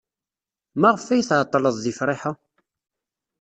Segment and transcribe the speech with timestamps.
[0.79, 2.31] Maɣef ay tɛeḍḍled deg Friḥa?